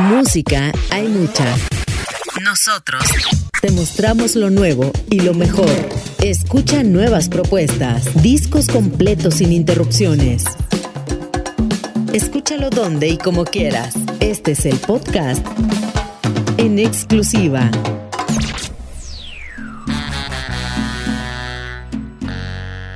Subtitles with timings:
[0.00, 1.44] Música hay mucha.
[2.42, 3.02] Nosotros
[3.60, 5.70] te mostramos lo nuevo y lo mejor.
[6.22, 10.44] Escucha nuevas propuestas, discos completos sin interrupciones.
[12.12, 13.94] Escúchalo donde y como quieras.
[14.20, 15.46] Este es el podcast
[16.56, 17.70] en exclusiva.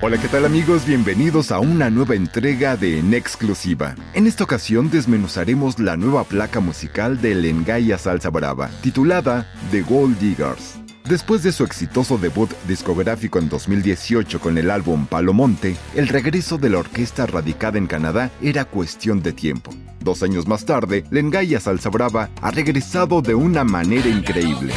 [0.00, 0.86] Hola, ¿qué tal amigos?
[0.86, 3.96] Bienvenidos a una nueva entrega de En Exclusiva.
[4.14, 10.16] En esta ocasión desmenuzaremos la nueva placa musical de Lengaya Salsa Brava, titulada The Gold
[10.20, 10.78] Diggers.
[11.08, 16.70] Después de su exitoso debut discográfico en 2018 con el álbum Palomonte, el regreso de
[16.70, 19.72] la orquesta radicada en Canadá era cuestión de tiempo.
[19.98, 24.74] Dos años más tarde, Lengaya Salsa Brava ha regresado de una manera increíble.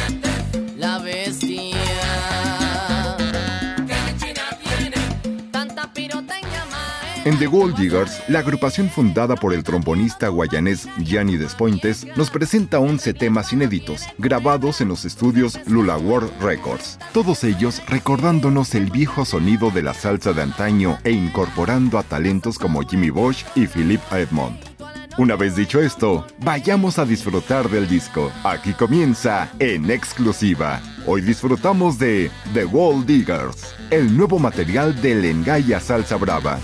[7.24, 12.80] En The Gold Diggers, la agrupación fundada por el trombonista guayanés Gianni Despointes nos presenta
[12.80, 16.98] 11 temas inéditos, grabados en los estudios Lula World Records.
[17.12, 22.58] Todos ellos recordándonos el viejo sonido de la salsa de antaño e incorporando a talentos
[22.58, 24.58] como Jimmy Bosch y Philip Edmond.
[25.18, 28.32] Una vez dicho esto, vayamos a disfrutar del disco.
[28.44, 30.80] Aquí comienza en exclusiva.
[31.06, 36.58] Hoy disfrutamos de The Gold Diggers, el nuevo material de Lengaya Salsa Brava.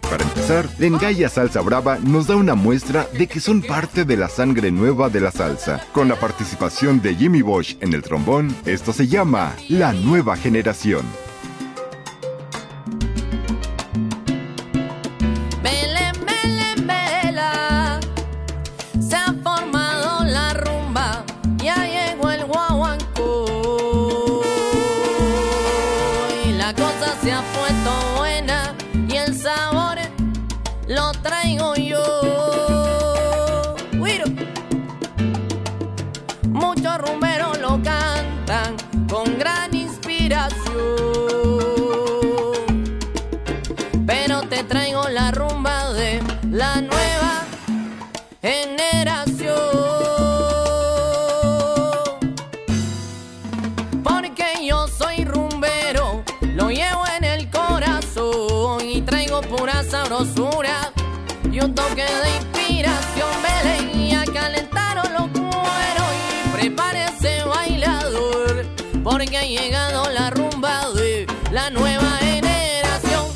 [0.00, 4.30] Para empezar, Lengaya Salsa Brava nos da una muestra de que son parte de la
[4.30, 5.84] sangre nueva de la salsa.
[5.92, 11.04] Con la participación de Jimmy Bosch en el trombón, esto se llama La Nueva Generación.
[69.52, 73.26] Llegado la rumba de la nueva generación.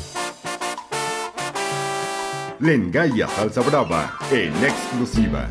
[2.59, 5.47] Lengaya Salsa Brava en exclusiva.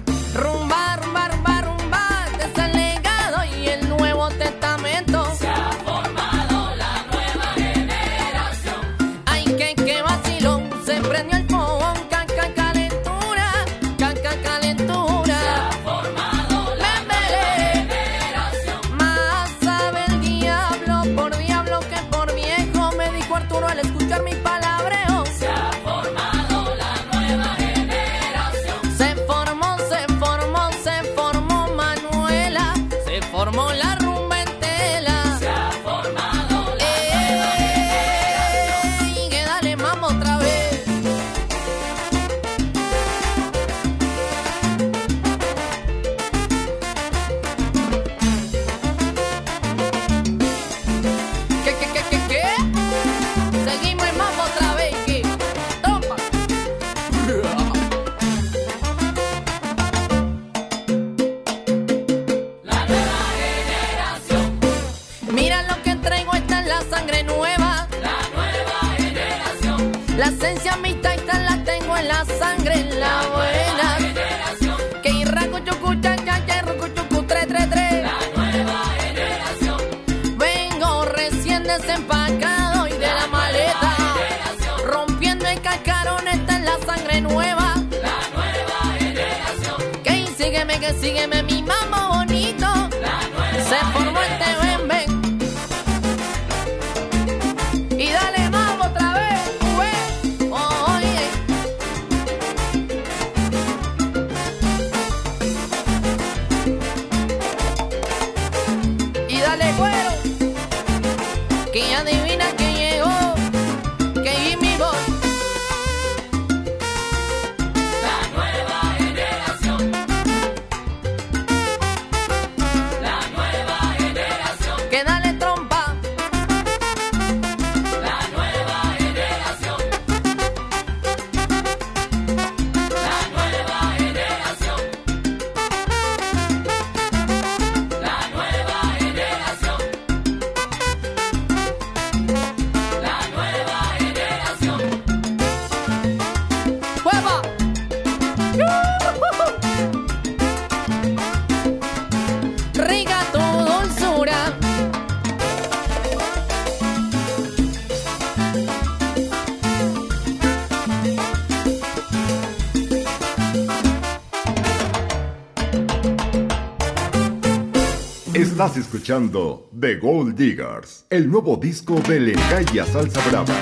[168.67, 173.55] Estás escuchando The Gold Diggers, el nuevo disco de Lecaya Salsa Brava.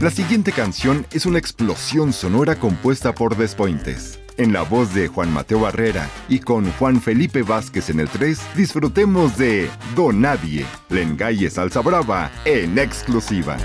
[0.00, 4.20] La siguiente canción es una explosión sonora compuesta por Despointes.
[4.36, 8.38] En la voz de Juan Mateo Barrera y con Juan Felipe Vázquez en el 3,
[8.54, 13.56] disfrutemos de Donadie, Lengaye Salsa Brava, en exclusiva.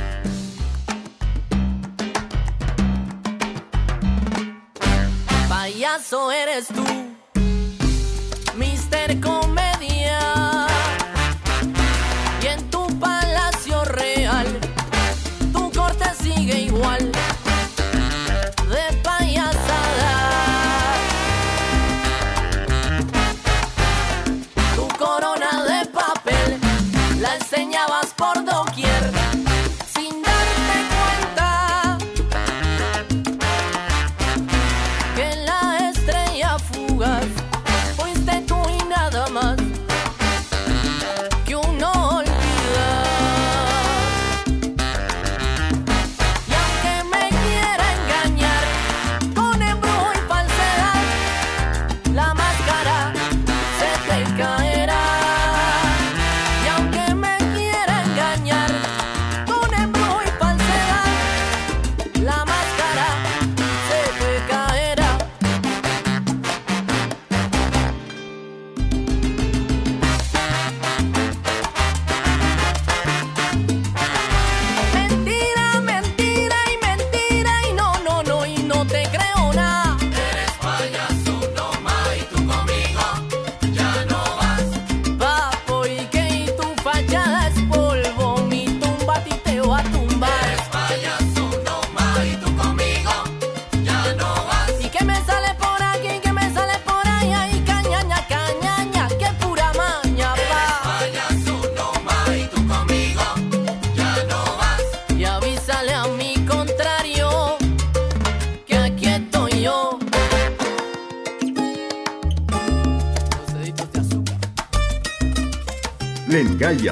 [5.50, 6.99] Payaso eres tú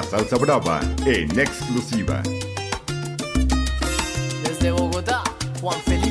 [0.08, 2.22] salsa brava en exclusiva.
[4.42, 5.22] Desde Bogotá,
[5.60, 6.07] Juan Felipe.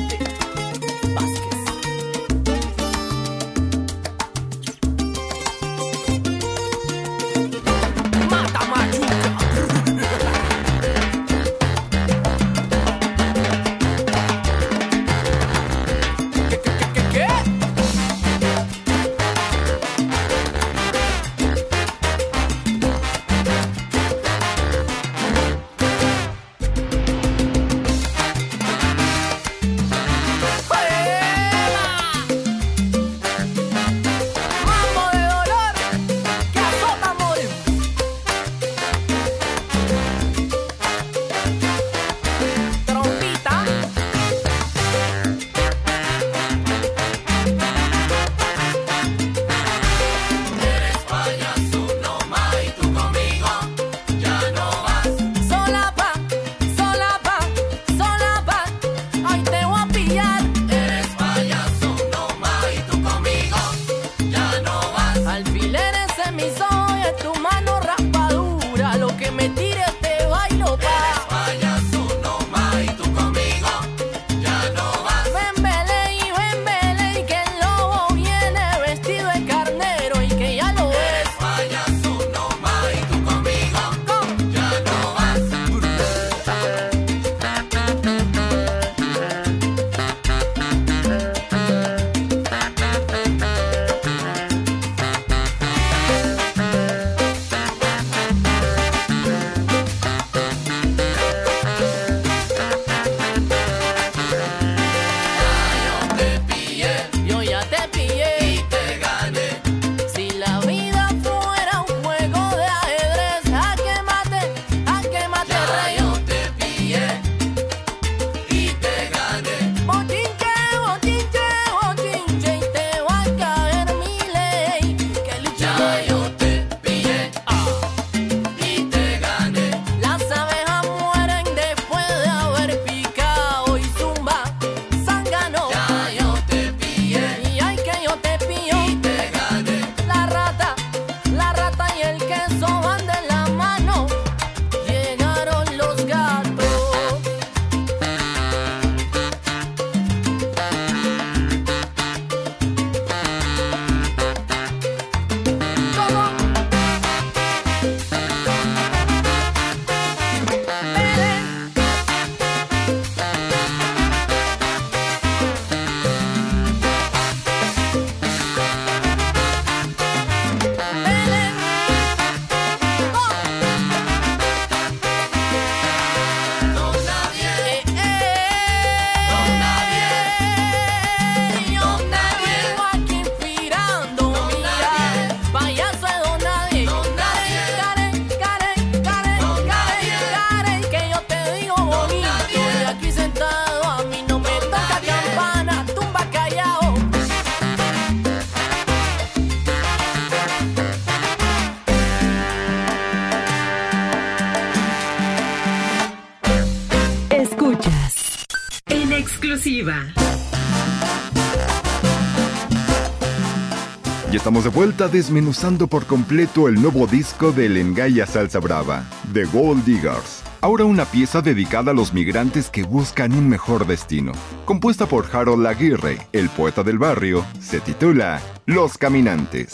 [214.48, 219.84] Estamos de vuelta desmenuzando por completo el nuevo disco de Lengaya Salsa Brava, The Gold
[219.84, 220.42] Diggers.
[220.62, 224.32] Ahora una pieza dedicada a los migrantes que buscan un mejor destino.
[224.64, 229.72] Compuesta por Harold Aguirre, el poeta del barrio, se titula Los Caminantes.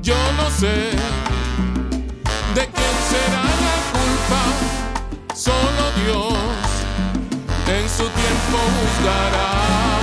[0.00, 0.92] Yo no sé
[2.54, 6.32] de quién será la culpa, solo Dios
[7.68, 9.99] en su tiempo juzgará.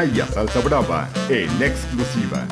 [0.00, 2.46] Gaya Salsa Brava en exclusiva.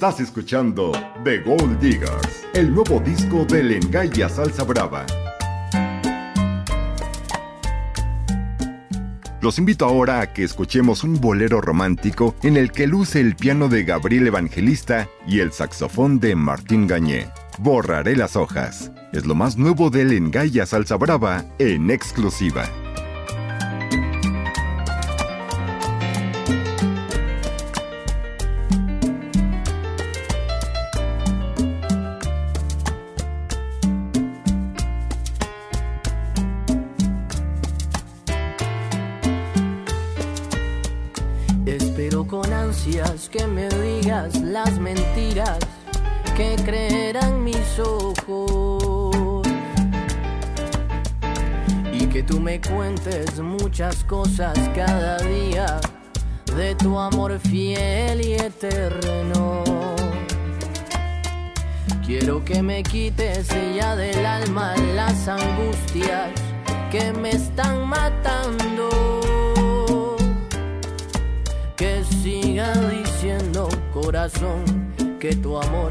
[0.00, 0.92] Estás escuchando
[1.24, 5.04] The Gold Diggers, el nuevo disco de Lengaya Salsa Brava.
[9.42, 13.68] Los invito ahora a que escuchemos un bolero romántico en el que luce el piano
[13.68, 17.26] de Gabriel Evangelista y el saxofón de Martín Gañé.
[17.58, 18.90] Borraré las hojas.
[19.12, 22.70] Es lo más nuevo del Engaya Salsa Brava en exclusiva.
[53.90, 55.80] Muchas cosas cada día
[56.56, 59.64] de tu amor fiel y eterno.
[62.06, 66.30] Quiero que me quites ya del alma las angustias
[66.90, 68.90] que me están matando
[72.90, 74.64] diciendo, corazón,
[75.18, 75.90] que tu amor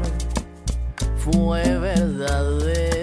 [1.18, 2.99] fue verdadero.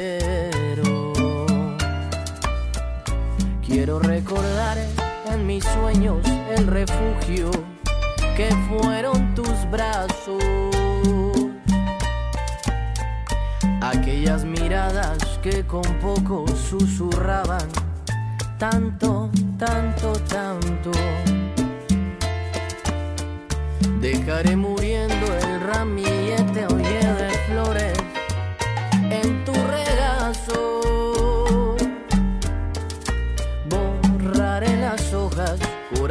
[3.88, 4.78] Quiero recordar
[5.32, 6.17] en mis sueños
[6.58, 7.50] el refugio
[8.36, 10.43] que fueron tus brazos.
[13.80, 17.65] Aquellas miradas que con poco susurraban
[18.58, 20.91] tanto, tanto, tanto
[24.02, 26.87] Dejaré muriendo el ramillete, oye,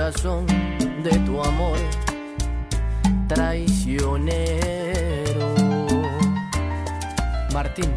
[0.07, 0.47] corazón,
[1.03, 1.77] de tu amor
[3.27, 4.23] traicionero.
[7.53, 7.91] Martín.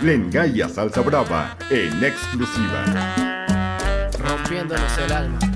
[0.00, 2.82] Lengaya Salsa Brava en exclusiva.
[4.18, 5.47] Rompiéndonos el alma.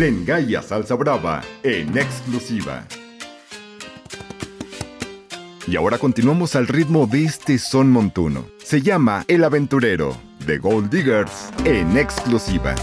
[0.00, 2.86] Lengaya Salsa Brava en exclusiva.
[5.66, 8.46] Y ahora continuamos al ritmo de este son montuno.
[8.64, 12.74] Se llama El Aventurero de Gold Diggers en exclusiva.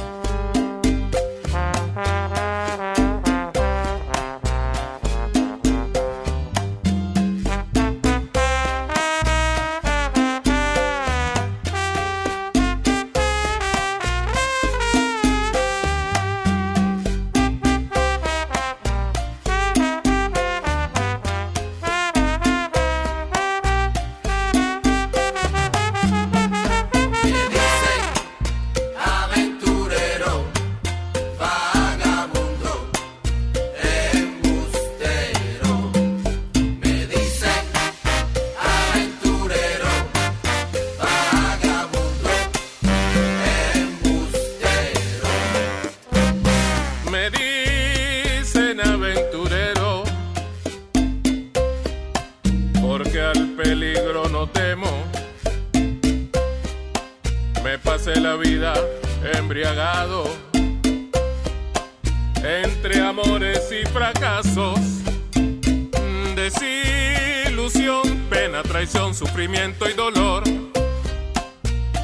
[69.98, 70.44] Dolor.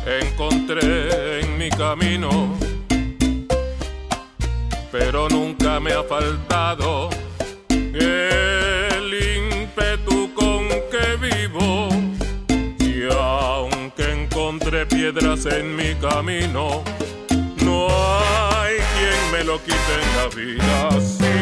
[0.06, 2.58] Encontré en mi camino,
[4.92, 7.10] pero nunca me ha faltado
[7.70, 11.88] el ímpetu con que vivo.
[12.80, 16.84] Y aunque encontré piedras en mi camino,
[17.64, 21.00] no hay quien me lo quite en la vida.
[21.00, 21.34] Sí.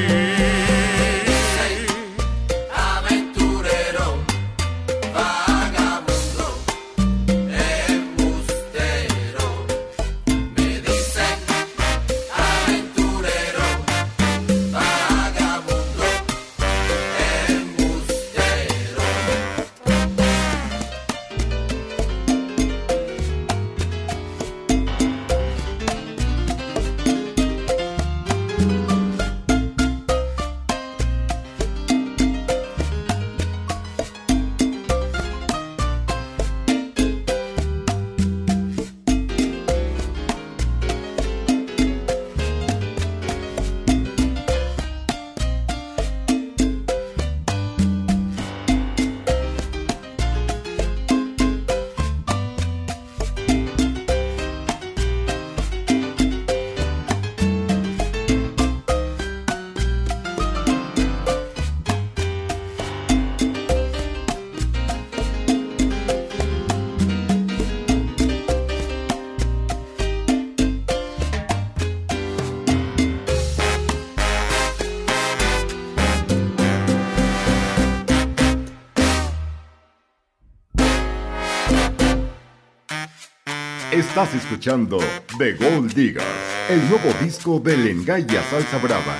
[84.11, 84.99] Estás escuchando
[85.37, 86.25] The Gold Diggers,
[86.69, 89.15] el nuevo disco de Lengaya Salsa Brava.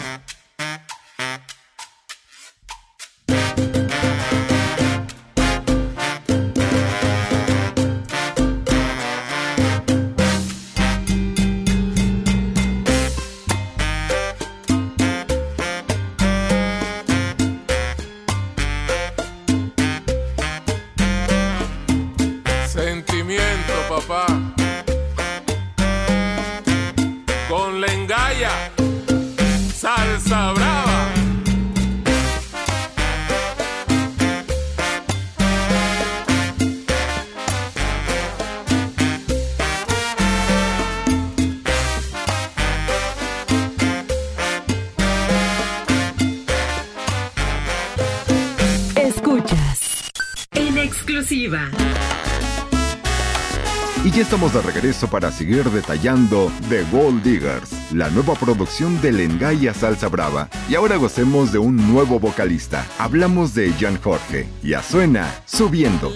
[55.10, 60.50] Para seguir detallando The Gold Diggers, la nueva producción de Lengaya Salsa Brava.
[60.70, 62.86] Y ahora gocemos de un nuevo vocalista.
[63.00, 64.48] Hablamos de Jan Jorge.
[64.62, 66.12] Ya suena subiendo.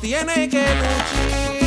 [0.00, 1.59] Tiene que luchar.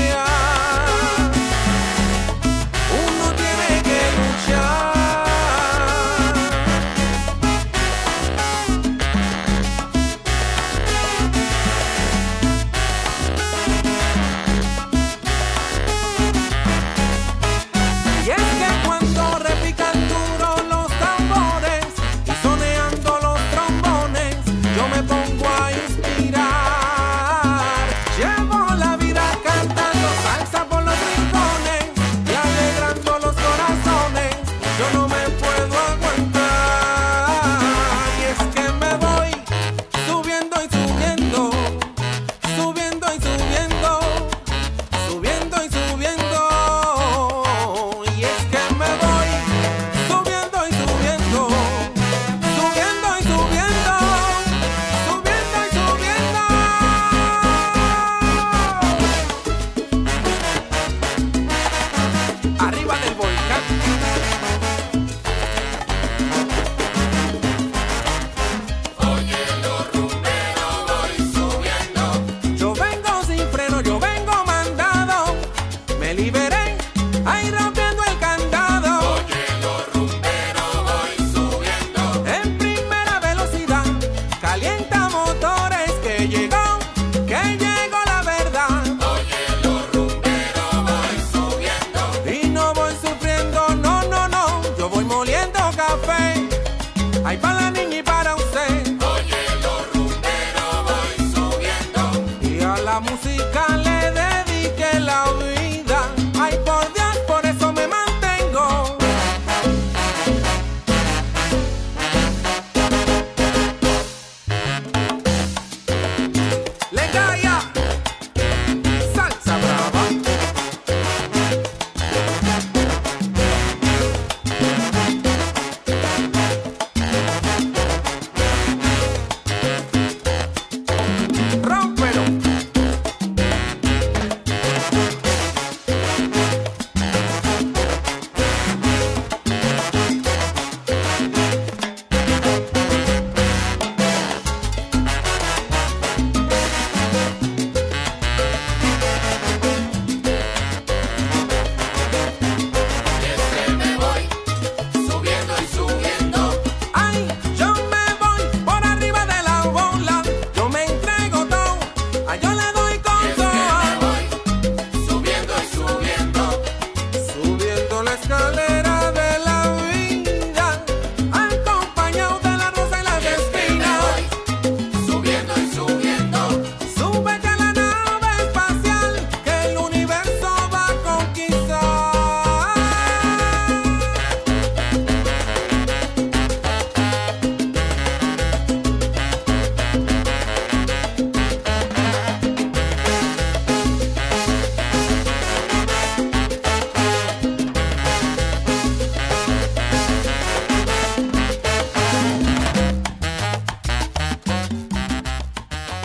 [86.34, 86.63] llegar.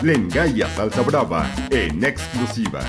[0.09, 2.81] Lengaya Salsa Brava en exclusiva.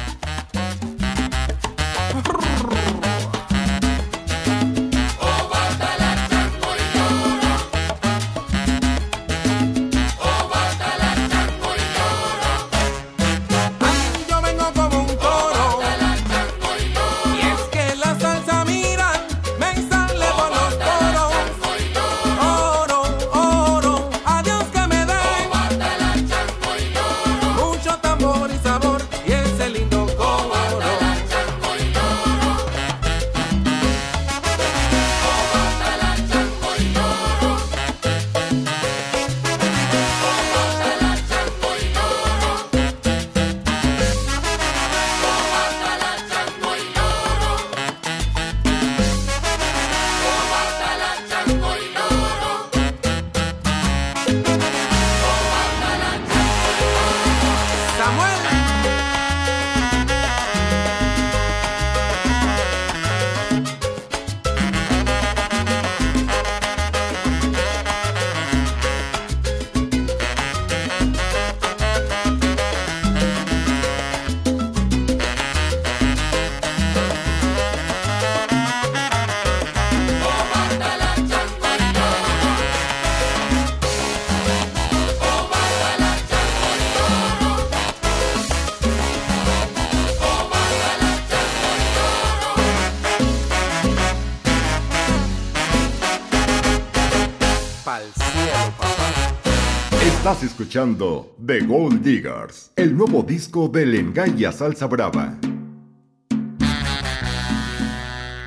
[100.71, 105.37] Escuchando The Gold Diggers, el nuevo disco de Lengaya Salsa Brava.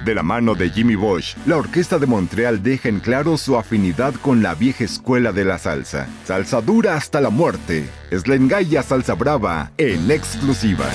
[0.06, 4.14] De la mano de Jimmy Bosch, la Orquesta de Montreal deja en claro su afinidad
[4.14, 6.08] con la vieja escuela de la salsa.
[6.24, 7.90] Salsa dura hasta la muerte.
[8.10, 10.86] Es Lengaya Salsa Brava en exclusiva.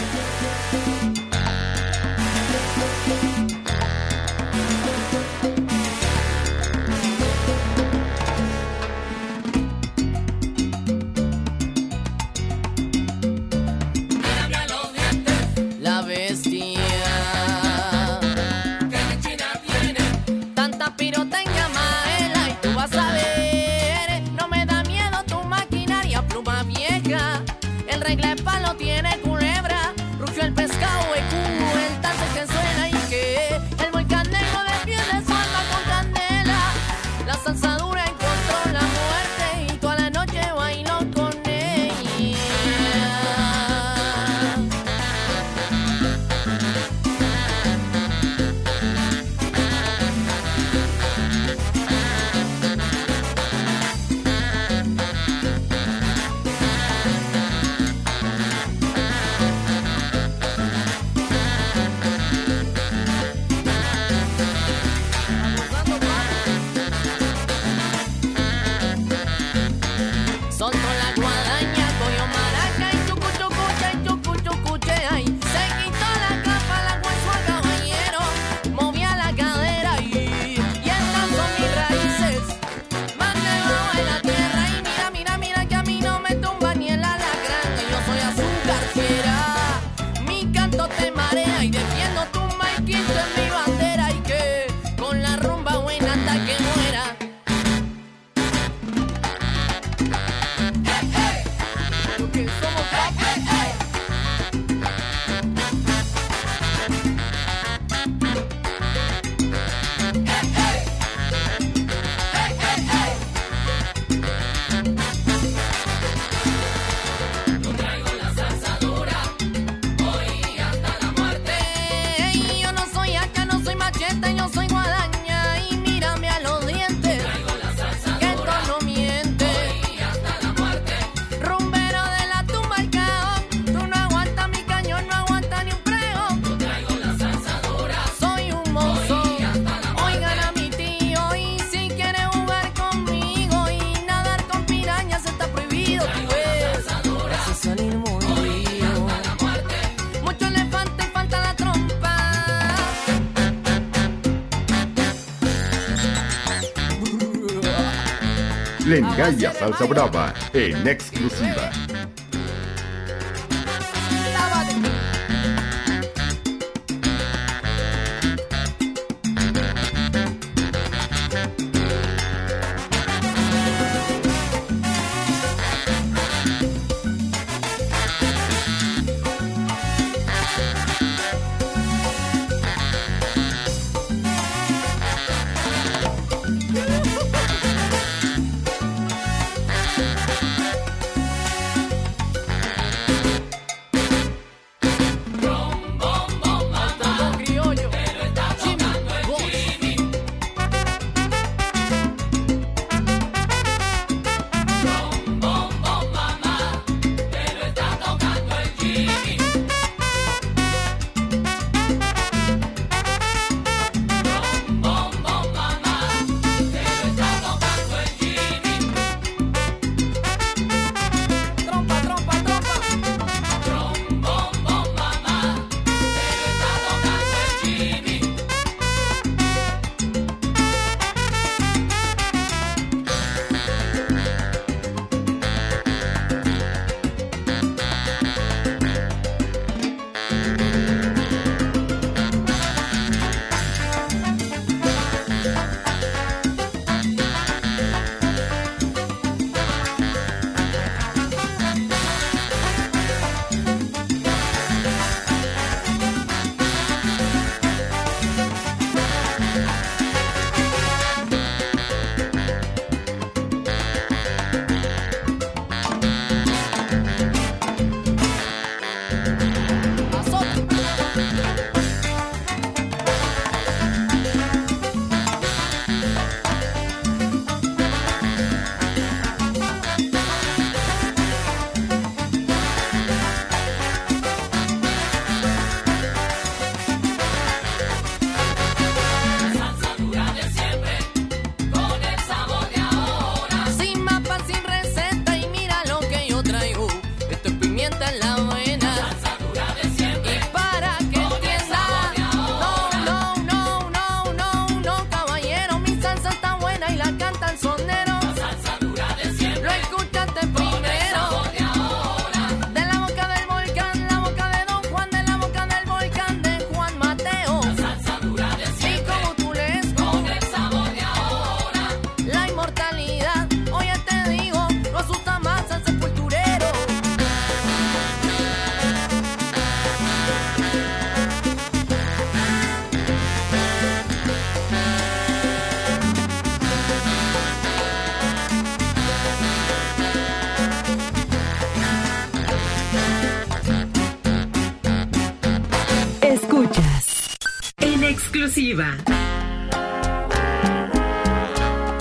[158.89, 161.71] Lengaya Salsa Brava en exclusiva.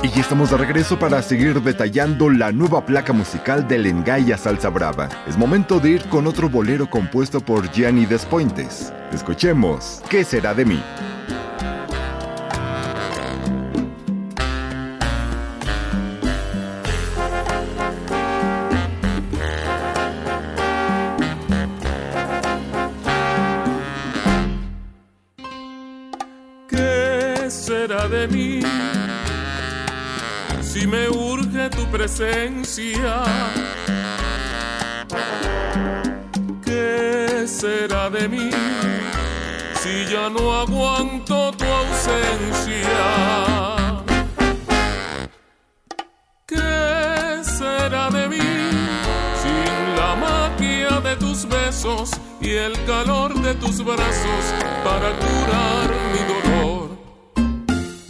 [0.03, 4.69] Y ya estamos de regreso para seguir detallando la nueva placa musical de Lengaya Salsa
[4.69, 5.07] Brava.
[5.27, 8.91] Es momento de ir con otro bolero compuesto por Gianni Despointes.
[9.13, 10.83] Escuchemos, ¿qué será de mí?
[32.07, 33.23] Presencia.
[36.63, 38.49] ¿Qué será de mí
[39.81, 42.99] si ya no aguanto tu ausencia.
[46.45, 48.49] ¿Qué será de mí
[49.41, 54.43] sin la magia de tus besos y el calor de tus brazos
[54.83, 56.89] para curar mi dolor?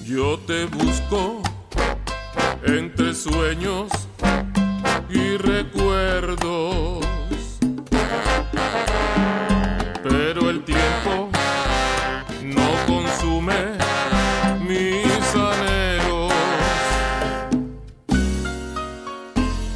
[0.05, 1.46] Yo te busco
[2.67, 3.89] entre sueños
[5.09, 7.05] y recuerdos.
[10.03, 11.29] Pero el tiempo
[12.43, 13.55] no consume
[14.67, 16.33] mis anhelos.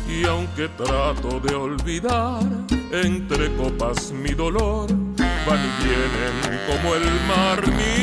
[0.07, 2.43] Y aunque trato de olvidar
[2.91, 4.87] entre copas mi dolor,
[5.47, 8.01] van y vienen como el mar mis.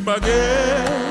[0.00, 1.03] Traición que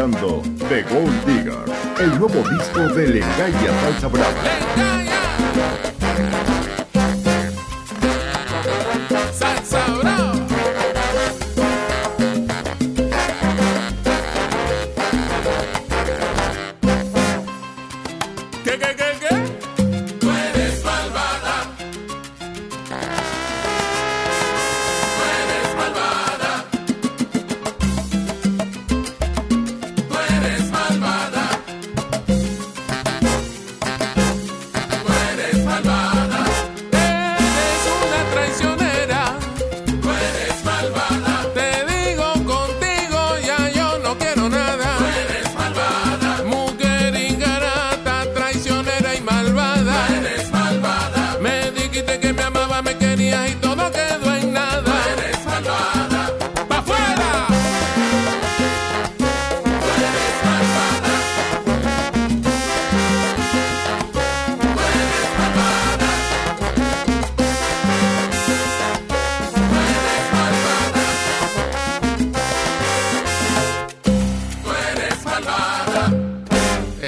[0.00, 1.64] escuchando The Gold Digger,
[2.00, 5.09] el nuevo disco de Lengaya Salsa Brava.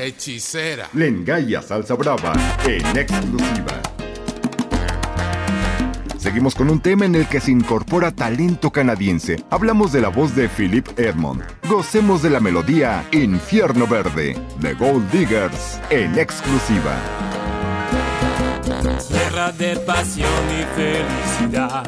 [0.02, 0.88] Hechicera.
[0.94, 2.32] Lengaya Salsa Brava
[2.66, 3.80] en exclusiva.
[6.18, 9.44] Seguimos con un tema en el que se incorpora talento canadiense.
[9.50, 11.44] Hablamos de la voz de Philip Edmond.
[11.68, 16.96] Gocemos de la melodía Infierno Verde de Gold Diggers en exclusiva.
[19.08, 21.84] Tierra de pasión y felicidad,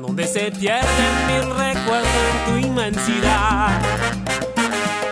[0.00, 2.10] donde se pierden mil recuerdos
[2.46, 4.29] en tu inmensidad.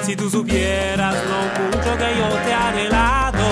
[0.09, 3.45] Si tú supieras lo mucho que yo te he anhelado,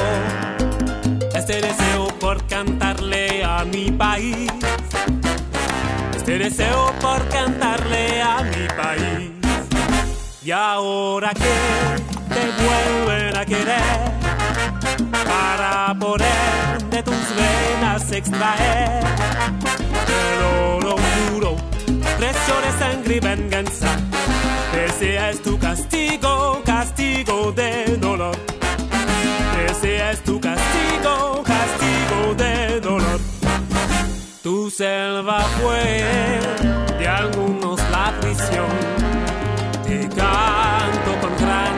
[1.35, 4.51] este deseo por cantarle a mi país,
[6.17, 9.33] este deseo por cantarle a mi país.
[10.43, 14.13] Y ahora que te vuelven a querer,
[15.27, 19.05] para poder de tus venas extraer
[20.09, 20.43] el
[20.73, 20.97] oro
[21.29, 21.57] puro,
[22.19, 24.06] precio de sangre y venganza.
[24.85, 28.37] Ese es tu castigo, castigo de dolor.
[29.68, 33.20] Ese es tu castigo, castigo de dolor.
[34.43, 36.41] Tu selva fue
[36.99, 38.68] de algunos la prisión.
[39.87, 41.72] Te canto contra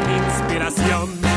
[0.49, 1.28] verde.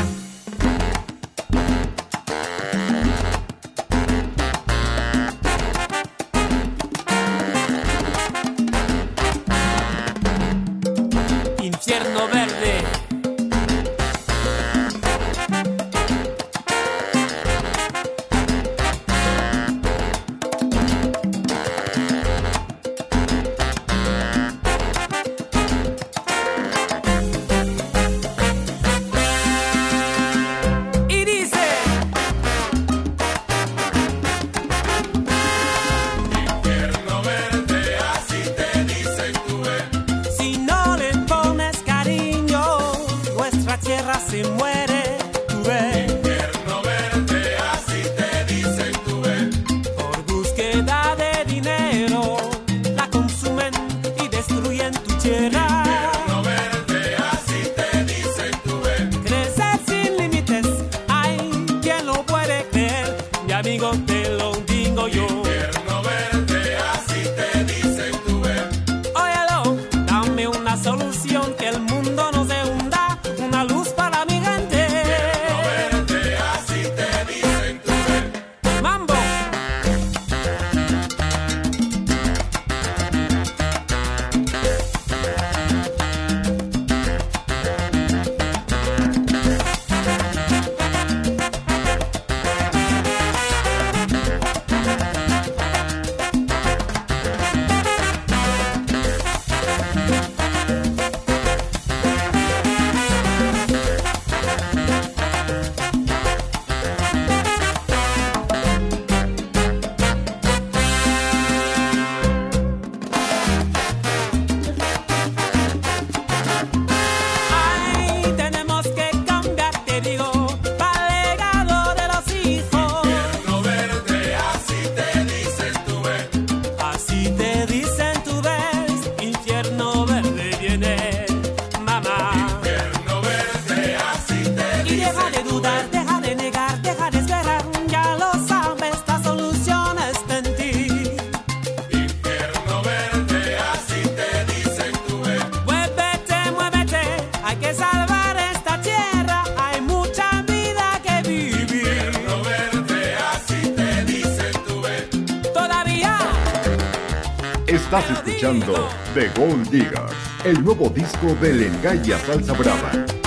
[161.22, 163.21] Nuevo disco de Lengaya Salsa Brava.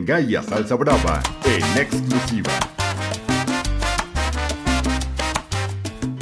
[0.00, 2.50] Lengaya Salsa Brava en exclusiva.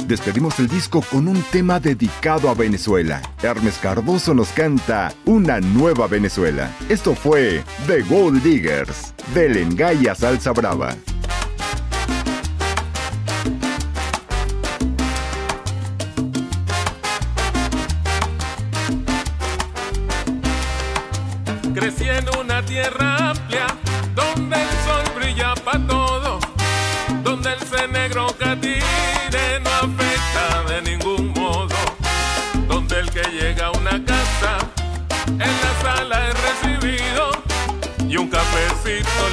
[0.05, 3.21] Despedimos el disco con un tema dedicado a Venezuela.
[3.41, 6.69] Hermes Cardoso nos canta Una nueva Venezuela.
[6.89, 10.93] Esto fue The Gold Diggers de Lengaya Salsa Brava.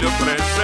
[0.00, 0.55] Le ofrecen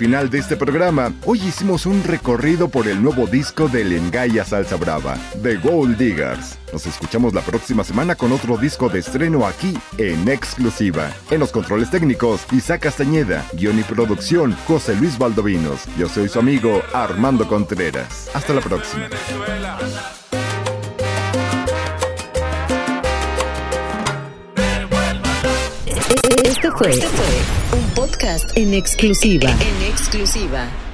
[0.00, 1.12] final de este programa.
[1.26, 6.58] Hoy hicimos un recorrido por el nuevo disco de Lengaya Salsa Brava, The Gold Diggers.
[6.72, 11.10] Nos escuchamos la próxima semana con otro disco de estreno aquí en exclusiva.
[11.30, 15.84] En los controles técnicos, Isaac Castañeda, guion y producción, José Luis Valdovinos.
[15.98, 18.30] Yo soy su amigo Armando Contreras.
[18.32, 19.06] Hasta la próxima.
[26.42, 26.92] Este fue
[28.00, 29.50] podcast en exclusiva.
[29.50, 30.89] En exclusiva